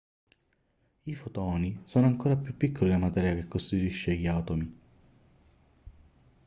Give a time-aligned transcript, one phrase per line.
[1.03, 4.79] i fotoni sono ancora più piccoli della materia che costituisce gli atomi